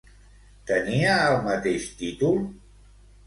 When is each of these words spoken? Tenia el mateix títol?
Tenia 0.69 1.17
el 1.33 1.37
mateix 1.49 1.85
títol? 2.01 2.39